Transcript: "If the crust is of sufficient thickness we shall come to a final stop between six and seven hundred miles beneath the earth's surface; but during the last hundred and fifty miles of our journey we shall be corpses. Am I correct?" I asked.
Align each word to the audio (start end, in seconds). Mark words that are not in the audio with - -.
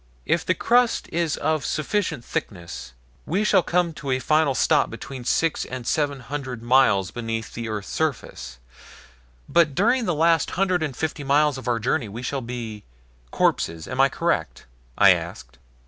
"If 0.25 0.43
the 0.43 0.55
crust 0.55 1.07
is 1.11 1.37
of 1.37 1.63
sufficient 1.63 2.25
thickness 2.25 2.93
we 3.27 3.43
shall 3.43 3.61
come 3.61 3.93
to 3.93 4.09
a 4.09 4.17
final 4.17 4.55
stop 4.55 4.89
between 4.89 5.23
six 5.23 5.63
and 5.63 5.85
seven 5.85 6.21
hundred 6.21 6.63
miles 6.63 7.11
beneath 7.11 7.53
the 7.53 7.69
earth's 7.69 7.89
surface; 7.89 8.57
but 9.47 9.75
during 9.75 10.05
the 10.05 10.15
last 10.15 10.49
hundred 10.57 10.81
and 10.81 10.97
fifty 10.97 11.23
miles 11.23 11.59
of 11.59 11.67
our 11.67 11.77
journey 11.77 12.09
we 12.09 12.23
shall 12.23 12.41
be 12.41 12.83
corpses. 13.29 13.87
Am 13.87 14.01
I 14.01 14.09
correct?" 14.09 14.65
I 14.97 15.11
asked. 15.11 15.59